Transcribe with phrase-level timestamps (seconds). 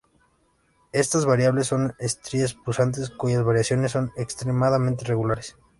[0.93, 5.57] Estas variables son estrellas pulsantes cuyas variaciones son extremadamente regulares.